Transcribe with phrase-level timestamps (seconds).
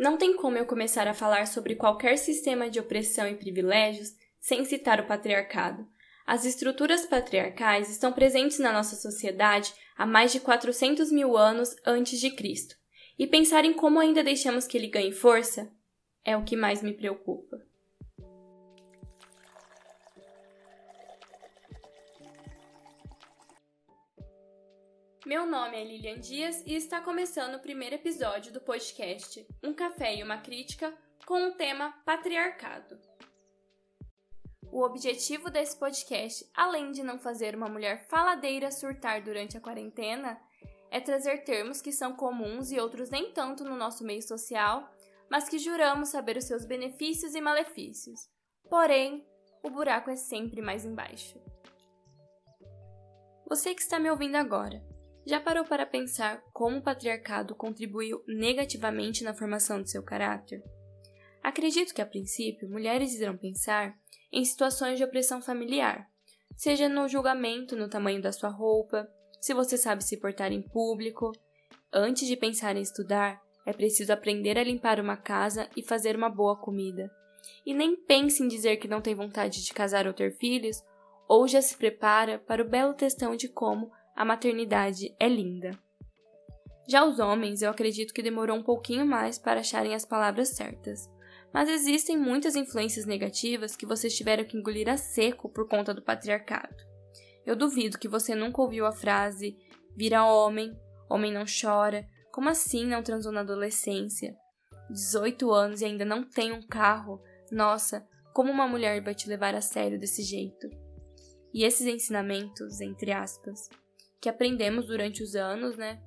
[0.00, 4.64] Não tem como eu começar a falar sobre qualquer sistema de opressão e privilégios sem
[4.64, 5.86] citar o patriarcado.
[6.26, 12.18] As estruturas patriarcais estão presentes na nossa sociedade há mais de 400 mil anos antes
[12.18, 12.76] de Cristo.
[13.18, 15.70] E pensar em como ainda deixamos que ele ganhe força
[16.24, 17.60] é o que mais me preocupa.
[25.26, 30.16] Meu nome é Lilian Dias e está começando o primeiro episódio do podcast Um Café
[30.16, 30.96] e uma Crítica
[31.26, 32.98] com o tema Patriarcado.
[34.72, 40.40] O objetivo desse podcast, além de não fazer uma mulher faladeira surtar durante a quarentena,
[40.90, 44.90] é trazer termos que são comuns e outros nem tanto no nosso meio social,
[45.30, 48.20] mas que juramos saber os seus benefícios e malefícios.
[48.70, 49.26] Porém,
[49.62, 51.38] o buraco é sempre mais embaixo.
[53.46, 54.80] Você que está me ouvindo agora,
[55.26, 60.62] já parou para pensar como o patriarcado contribuiu negativamente na formação de seu caráter?
[61.42, 63.94] Acredito que, a princípio, mulheres irão pensar
[64.32, 66.06] em situações de opressão familiar,
[66.56, 69.08] seja no julgamento no tamanho da sua roupa,
[69.40, 71.32] se você sabe se portar em público.
[71.92, 76.28] Antes de pensar em estudar, é preciso aprender a limpar uma casa e fazer uma
[76.28, 77.10] boa comida.
[77.64, 80.82] E nem pense em dizer que não tem vontade de casar ou ter filhos,
[81.26, 85.78] ou já se prepara para o belo testão de como a maternidade é linda.
[86.88, 91.08] Já os homens, eu acredito que demorou um pouquinho mais para acharem as palavras certas.
[91.52, 96.02] Mas existem muitas influências negativas que vocês tiveram que engolir a seco por conta do
[96.02, 96.76] patriarcado.
[97.44, 99.56] Eu duvido que você nunca ouviu a frase
[99.96, 100.76] vira homem,
[101.08, 104.36] homem não chora, como assim não transou na adolescência?
[104.90, 107.20] 18 anos e ainda não tem um carro?
[107.50, 110.68] Nossa, como uma mulher vai te levar a sério desse jeito?
[111.52, 113.68] E esses ensinamentos, entre aspas,
[114.20, 116.00] que aprendemos durante os anos, né?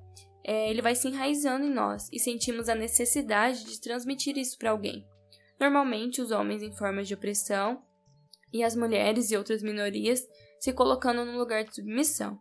[0.44, 4.70] É, ele vai se enraizando em nós e sentimos a necessidade de transmitir isso para
[4.70, 5.06] alguém.
[5.58, 7.82] Normalmente, os homens em formas de opressão
[8.52, 10.22] e as mulheres e outras minorias
[10.60, 12.38] se colocando no lugar de submissão.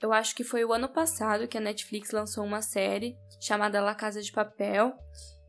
[0.00, 3.94] Eu acho que foi o ano passado que a Netflix lançou uma série chamada La
[3.94, 4.96] Casa de Papel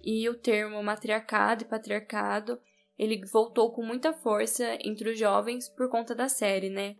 [0.03, 2.59] e o termo matriarcado e patriarcado
[2.99, 6.97] ele voltou com muita força entre os jovens por conta da série, né?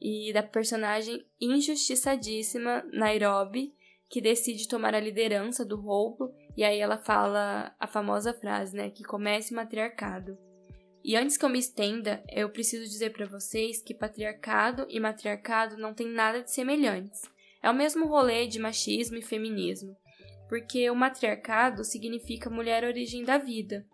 [0.00, 3.74] E da personagem injustiçadíssima Nairobi,
[4.08, 8.90] que decide tomar a liderança do roubo, e aí ela fala a famosa frase, né,
[8.90, 10.36] que comece o matriarcado.
[11.02, 15.76] E antes que eu me estenda, eu preciso dizer para vocês que patriarcado e matriarcado
[15.76, 17.22] não têm nada de semelhantes.
[17.62, 19.96] É o mesmo rolê de machismo e feminismo,
[20.48, 23.86] porque o matriarcado significa mulher origem da vida.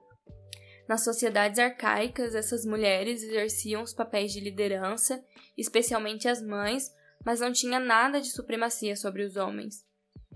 [0.89, 5.23] Nas sociedades arcaicas, essas mulheres exerciam os papéis de liderança
[5.57, 6.93] especialmente as mães,
[7.25, 9.85] mas não tinha nada de supremacia sobre os homens.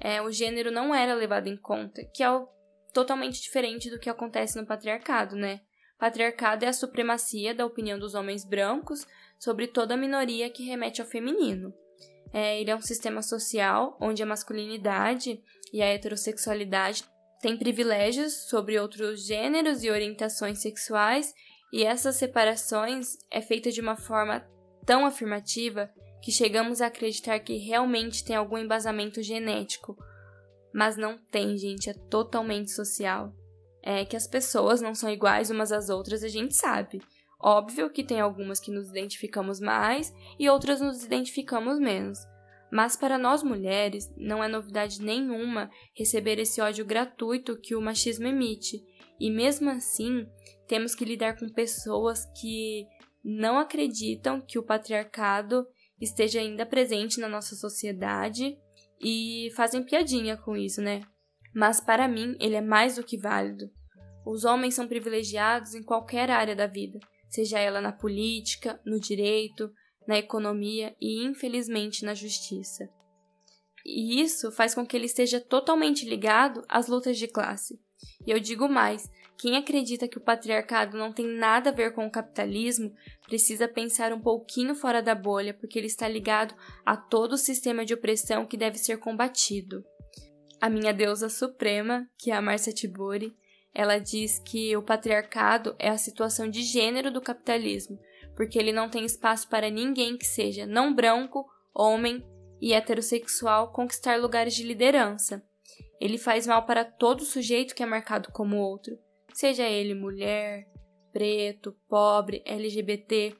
[0.00, 2.48] É, o gênero não era levado em conta, que é o,
[2.92, 5.60] totalmente diferente do que acontece no patriarcado, né?
[5.98, 9.06] Patriarcado é a supremacia da opinião dos homens brancos
[9.38, 11.74] sobre toda a minoria que remete ao feminino.
[12.32, 17.04] É, ele é um sistema social onde a masculinidade e a heterossexualidade
[17.40, 21.34] têm privilégios sobre outros gêneros e orientações sexuais,
[21.72, 24.44] e essas separações é feita de uma forma
[24.84, 25.90] tão afirmativa
[26.22, 29.96] que chegamos a acreditar que realmente tem algum embasamento genético.
[30.72, 33.32] Mas não tem, gente, é totalmente social.
[33.82, 37.00] É que as pessoas não são iguais umas às outras, a gente sabe.
[37.42, 42.18] Óbvio que tem algumas que nos identificamos mais e outras nos identificamos menos.
[42.72, 48.26] Mas para nós mulheres, não é novidade nenhuma receber esse ódio gratuito que o machismo
[48.26, 48.80] emite.
[49.18, 50.26] E mesmo assim,
[50.68, 52.86] temos que lidar com pessoas que
[53.24, 55.66] não acreditam que o patriarcado
[56.00, 58.56] esteja ainda presente na nossa sociedade
[59.00, 61.02] e fazem piadinha com isso, né?
[61.54, 63.70] Mas para mim, ele é mais do que válido.
[64.24, 66.98] Os homens são privilegiados em qualquer área da vida,
[67.28, 69.70] seja ela na política, no direito,
[70.10, 72.90] na economia e, infelizmente, na justiça.
[73.86, 77.80] E isso faz com que ele esteja totalmente ligado às lutas de classe.
[78.26, 79.08] E eu digo mais:
[79.38, 82.92] quem acredita que o patriarcado não tem nada a ver com o capitalismo
[83.24, 87.84] precisa pensar um pouquinho fora da bolha, porque ele está ligado a todo o sistema
[87.84, 89.84] de opressão que deve ser combatido.
[90.60, 93.32] A minha deusa suprema, que é a Marcia Tiburi,
[93.72, 97.96] ela diz que o patriarcado é a situação de gênero do capitalismo,
[98.34, 102.24] porque ele não tem espaço para ninguém que seja não branco, homem
[102.60, 105.42] e heterossexual conquistar lugares de liderança.
[106.00, 108.98] Ele faz mal para todo sujeito que é marcado como outro
[109.40, 110.68] seja ele mulher,
[111.12, 113.34] preto, pobre, LGBT.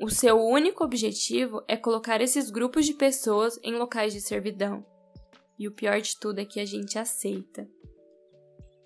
[0.00, 4.84] O seu único objetivo é colocar esses grupos de pessoas em locais de servidão.
[5.58, 7.68] E o pior de tudo é que a gente aceita.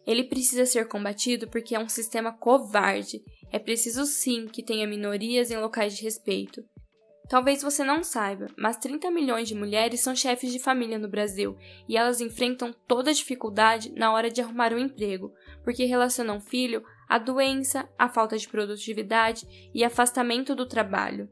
[0.06, 3.22] Ele precisa ser combatido porque é um sistema covarde.
[3.50, 6.62] É preciso sim que tenha minorias em locais de respeito.
[7.28, 11.58] Talvez você não saiba, mas 30 milhões de mulheres são chefes de família no Brasil
[11.86, 16.82] e elas enfrentam toda a dificuldade na hora de arrumar um emprego, porque relacionam filho
[17.06, 21.28] à doença, à falta de produtividade e afastamento do trabalho.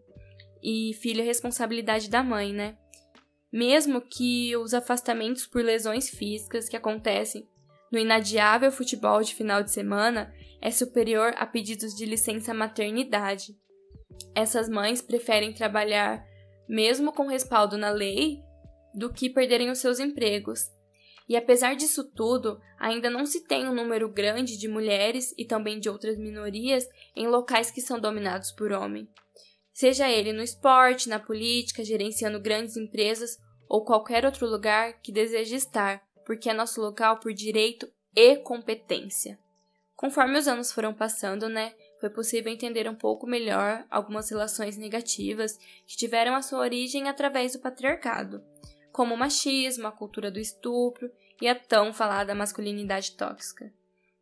[0.63, 2.77] E filho é responsabilidade da mãe, né?
[3.51, 7.49] Mesmo que os afastamentos por lesões físicas que acontecem
[7.91, 10.31] no inadiável futebol de final de semana
[10.67, 13.57] é superior a pedidos de licença maternidade.
[14.35, 16.27] Essas mães preferem trabalhar,
[16.69, 18.41] mesmo com respaldo na lei,
[18.93, 20.65] do que perderem os seus empregos.
[21.29, 25.79] E apesar disso tudo, ainda não se tem um número grande de mulheres e também
[25.79, 26.85] de outras minorias
[27.15, 29.09] em locais que são dominados por homem.
[29.73, 33.39] Seja ele no esporte, na política, gerenciando grandes empresas
[33.69, 39.39] ou qualquer outro lugar que deseje estar, porque é nosso local por direito e competência.
[39.97, 45.57] Conforme os anos foram passando, né, foi possível entender um pouco melhor algumas relações negativas
[45.87, 48.45] que tiveram a sua origem através do patriarcado,
[48.93, 51.11] como o machismo, a cultura do estupro
[51.41, 53.73] e a tão falada masculinidade tóxica.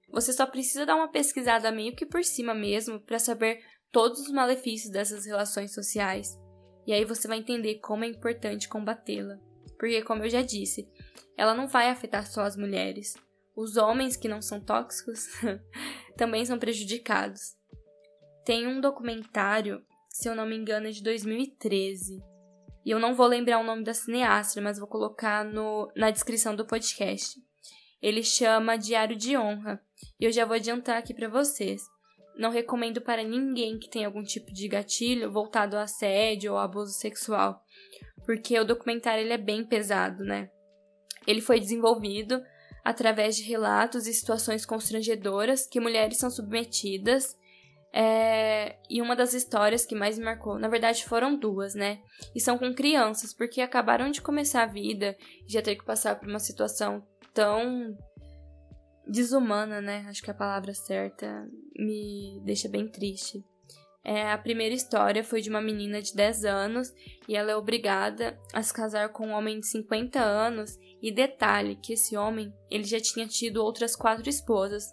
[0.09, 3.61] Você só precisa dar uma pesquisada meio que por cima mesmo para saber
[3.91, 6.39] todos os malefícios dessas relações sociais,
[6.87, 9.39] e aí você vai entender como é importante combatê-la.
[9.79, 10.89] Porque, como eu já disse,
[11.37, 13.15] ela não vai afetar só as mulheres.
[13.57, 15.27] Os homens que não são tóxicos
[16.17, 17.57] também são prejudicados.
[18.45, 22.23] Tem um documentário, se eu não me engano, é de 2013.
[22.85, 26.55] E eu não vou lembrar o nome da cineasta, mas vou colocar no, na descrição
[26.55, 27.41] do podcast.
[28.03, 29.81] Ele chama Diário de Honra.
[30.21, 31.83] E eu já vou adiantar aqui para vocês.
[32.37, 36.93] Não recomendo para ninguém que tenha algum tipo de gatilho voltado a assédio ou abuso
[36.93, 37.63] sexual,
[38.27, 40.51] porque o documentário ele é bem pesado, né?
[41.27, 42.43] Ele foi desenvolvido
[42.85, 47.37] através de relatos e situações constrangedoras que mulheres são submetidas
[47.97, 52.01] é, e uma das histórias que mais me marcou, na verdade foram duas, né?
[52.35, 55.17] E são com crianças, porque acabaram de começar a vida
[55.47, 57.97] e já ter que passar por uma situação tão
[59.07, 60.05] desumana, né?
[60.09, 63.45] Acho que a palavra certa me deixa bem triste.
[64.05, 66.93] É, a primeira história foi de uma menina de 10 anos
[67.27, 70.79] e ela é obrigada a se casar com um homem de 50 anos.
[71.03, 74.85] E detalhe que esse homem ele já tinha tido outras quatro esposas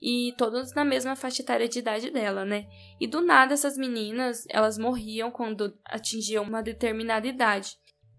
[0.00, 2.66] e todas na mesma faixa etária de idade dela, né?
[3.00, 7.78] E do nada essas meninas, elas morriam quando atingiam uma determinada idade.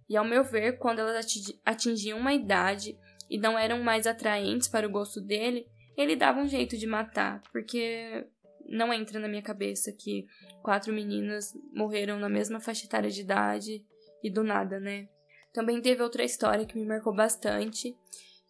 [0.09, 1.25] E ao meu ver, quando elas
[1.63, 2.97] atingiam uma idade
[3.29, 7.41] e não eram mais atraentes para o gosto dele, ele dava um jeito de matar,
[7.51, 8.25] porque
[8.67, 10.25] não entra na minha cabeça que
[10.61, 13.85] quatro meninas morreram na mesma faixa etária de idade
[14.23, 15.07] e do nada, né?
[15.53, 17.95] Também teve outra história que me marcou bastante,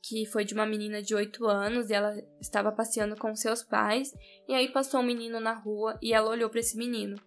[0.01, 4.13] que foi de uma menina de 8 anos e ela estava passeando com seus pais
[4.47, 7.19] e aí passou um menino na rua e ela olhou para esse menino.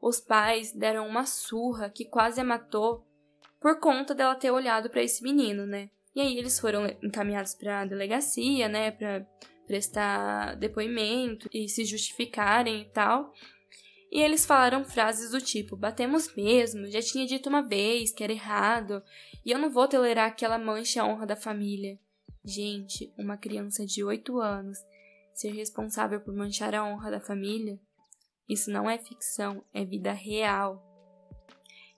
[0.00, 3.06] Os pais deram uma surra que quase a matou
[3.60, 5.88] por conta dela ter olhado para esse menino, né?
[6.14, 9.26] E aí eles foram encaminhados para a delegacia, né, para
[9.72, 13.32] prestar depoimento e se justificarem e tal.
[14.10, 18.34] E eles falaram frases do tipo: batemos mesmo, já tinha dito uma vez que era
[18.34, 19.02] errado,
[19.46, 21.98] e eu não vou tolerar que ela manche a honra da família.
[22.44, 24.76] Gente, uma criança de 8 anos
[25.32, 27.80] ser responsável por manchar a honra da família?
[28.46, 30.86] Isso não é ficção, é vida real.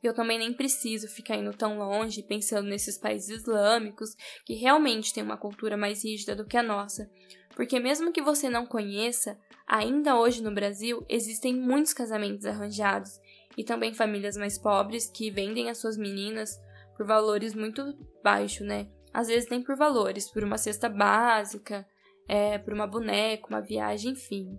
[0.00, 4.14] Eu também nem preciso ficar indo tão longe pensando nesses países islâmicos
[4.44, 7.10] que realmente têm uma cultura mais rígida do que a nossa,
[7.54, 13.20] porque mesmo que você não conheça, ainda hoje no Brasil existem muitos casamentos arranjados
[13.56, 16.60] e também famílias mais pobres que vendem as suas meninas
[16.96, 18.88] por valores muito baixos, né?
[19.14, 21.86] às vezes nem por valores, por uma cesta básica,
[22.26, 24.58] é, por uma boneca, uma viagem, enfim.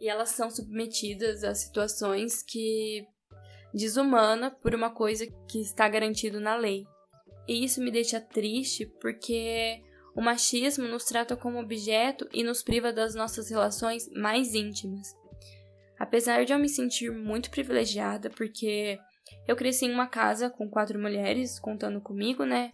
[0.00, 3.06] E elas são submetidas a situações que
[3.72, 6.84] desumana por uma coisa que está garantido na lei.
[7.46, 9.80] E isso me deixa triste porque
[10.14, 15.14] o machismo nos trata como objeto e nos priva das nossas relações mais íntimas.
[15.98, 18.98] Apesar de eu me sentir muito privilegiada, porque
[19.46, 22.72] eu cresci em uma casa com quatro mulheres, contando comigo, né?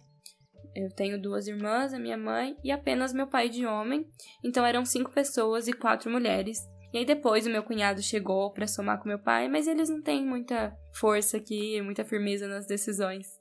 [0.75, 4.07] Eu tenho duas irmãs, a minha mãe e apenas meu pai de homem,
[4.43, 6.59] então eram cinco pessoas e quatro mulheres.
[6.93, 10.01] E aí depois o meu cunhado chegou para somar com meu pai, mas eles não
[10.01, 13.40] têm muita força aqui, muita firmeza nas decisões.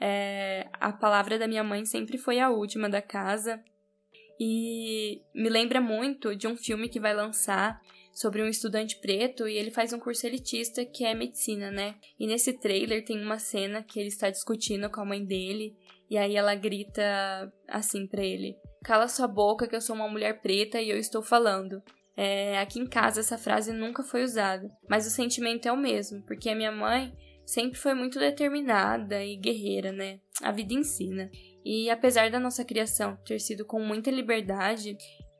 [0.00, 3.62] É, a palavra da minha mãe sempre foi a última da casa.
[4.40, 7.80] E me lembra muito de um filme que vai lançar
[8.12, 11.94] sobre um estudante preto e ele faz um curso elitista que é medicina, né?
[12.18, 15.76] E nesse trailer tem uma cena que ele está discutindo com a mãe dele
[16.10, 20.40] E aí ela grita assim para ele: Cala sua boca que eu sou uma mulher
[20.40, 21.82] preta e eu estou falando.
[22.16, 26.20] É, aqui em casa essa frase nunca foi usada, mas o sentimento é o mesmo,
[26.26, 27.12] porque a minha mãe
[27.48, 30.20] sempre foi muito determinada e guerreira, né?
[30.42, 31.30] A vida ensina.
[31.64, 34.94] E apesar da nossa criação ter sido com muita liberdade,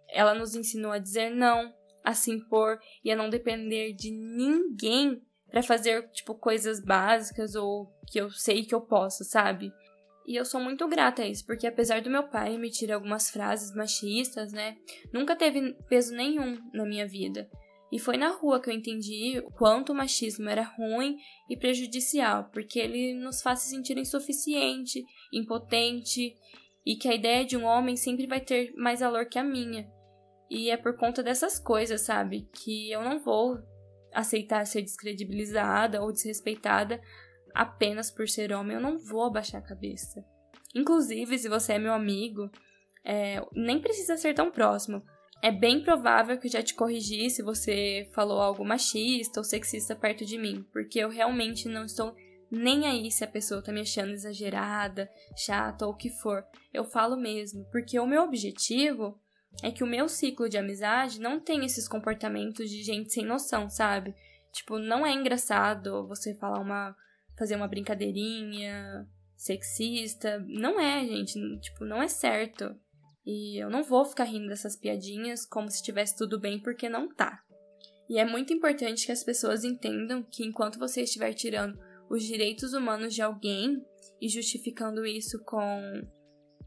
[0.09, 1.71] ela nos ensinou a dizer não,
[2.03, 7.93] a se impor e a não depender de ninguém para fazer tipo coisas básicas ou
[8.11, 9.71] que eu sei que eu posso, sabe?
[10.27, 13.75] E eu sou muito grata a isso, porque apesar do meu pai emitir algumas frases
[13.75, 14.77] machistas, né,
[15.13, 17.49] nunca teve peso nenhum na minha vida.
[17.91, 21.17] E foi na rua que eu entendi o quanto o machismo era ruim
[21.49, 25.03] e prejudicial, porque ele nos faz se sentir insuficiente,
[25.33, 26.35] impotente,
[26.85, 29.91] e que a ideia de um homem sempre vai ter mais valor que a minha.
[30.51, 33.59] E é por conta dessas coisas, sabe, que eu não vou
[34.13, 37.01] aceitar ser descredibilizada ou desrespeitada
[37.55, 40.25] apenas por ser homem, eu não vou abaixar a cabeça.
[40.75, 42.51] Inclusive, se você é meu amigo,
[43.05, 45.03] é, nem precisa ser tão próximo.
[45.41, 49.95] É bem provável que eu já te corrigi se você falou algo machista ou sexista
[49.95, 52.15] perto de mim, porque eu realmente não estou
[52.51, 56.45] nem aí se a pessoa tá me achando exagerada, chata ou o que for.
[56.73, 59.21] Eu falo mesmo, porque o meu objetivo
[59.63, 63.69] é que o meu ciclo de amizade não tem esses comportamentos de gente sem noção,
[63.69, 64.15] sabe?
[64.53, 66.97] Tipo, não é engraçado você falar uma
[67.39, 70.45] fazer uma brincadeirinha sexista.
[70.49, 71.39] Não é, gente.
[71.61, 72.75] Tipo, não é certo.
[73.31, 77.15] E eu não vou ficar rindo dessas piadinhas como se estivesse tudo bem, porque não
[77.15, 77.43] tá.
[78.09, 82.73] E é muito importante que as pessoas entendam que enquanto você estiver tirando os direitos
[82.73, 83.85] humanos de alguém
[84.19, 86.01] e justificando isso com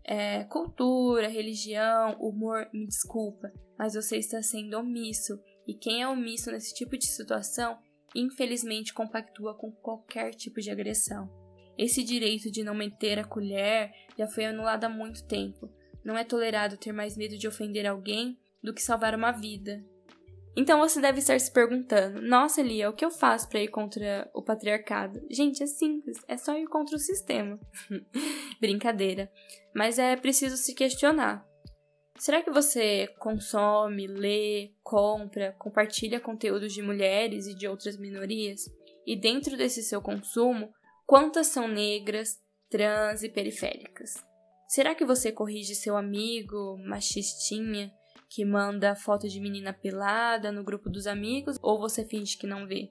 [0.05, 5.41] é, cultura, religião, humor, me desculpa, mas você está sendo omisso.
[5.67, 7.79] E quem é omisso nesse tipo de situação
[8.13, 11.27] infelizmente compactua com qualquer tipo de agressão.
[11.75, 15.67] Esse direito de não meter a colher já foi anulado há muito tempo.
[16.03, 19.83] Não é tolerado ter mais medo de ofender alguém do que salvar uma vida.
[20.55, 24.29] Então você deve estar se perguntando: nossa, Lia, o que eu faço para ir contra
[24.33, 25.21] o patriarcado?
[25.29, 27.59] Gente, é simples, é só ir contra o sistema.
[28.59, 29.31] Brincadeira.
[29.73, 31.45] Mas é preciso se questionar.
[32.17, 38.69] Será que você consome, lê, compra, compartilha conteúdos de mulheres e de outras minorias?
[39.07, 40.71] E dentro desse seu consumo,
[41.07, 42.39] quantas são negras,
[42.69, 44.30] trans e periféricas?
[44.71, 47.91] Será que você corrige seu amigo machistinha
[48.29, 52.65] que manda foto de menina pelada no grupo dos amigos ou você finge que não
[52.65, 52.89] vê?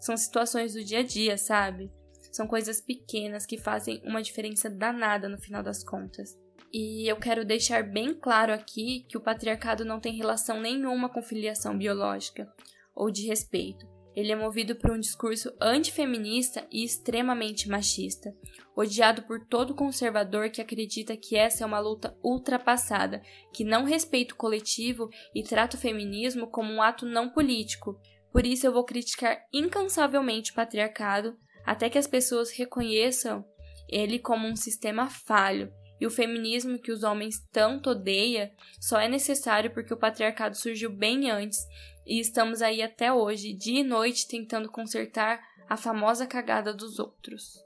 [0.00, 1.88] São situações do dia a dia, sabe?
[2.32, 6.36] São coisas pequenas que fazem uma diferença danada no final das contas.
[6.72, 11.22] E eu quero deixar bem claro aqui que o patriarcado não tem relação nenhuma com
[11.22, 12.52] filiação biológica
[12.92, 13.86] ou de respeito.
[14.14, 18.34] Ele é movido por um discurso antifeminista e extremamente machista,
[18.76, 23.20] odiado por todo conservador que acredita que essa é uma luta ultrapassada,
[23.52, 28.00] que não respeita o coletivo e trata o feminismo como um ato não político.
[28.32, 33.44] Por isso eu vou criticar incansavelmente o patriarcado até que as pessoas reconheçam
[33.88, 39.08] ele como um sistema falho e o feminismo que os homens tanto odeiam só é
[39.08, 41.58] necessário porque o patriarcado surgiu bem antes
[42.06, 47.64] e estamos aí até hoje, dia e noite, tentando consertar a famosa cagada dos outros.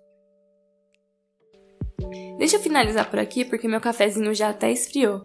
[2.38, 5.24] Deixa eu finalizar por aqui porque meu cafezinho já até esfriou.